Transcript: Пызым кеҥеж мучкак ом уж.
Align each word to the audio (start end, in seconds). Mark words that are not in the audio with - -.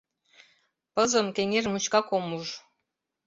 Пызым 0.93 1.27
кеҥеж 1.35 1.65
мучкак 1.71 2.07
ом 2.17 2.25
уж. 2.37 2.47